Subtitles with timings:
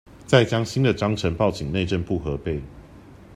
[0.25, 2.59] 再將新的章程報請內政部核備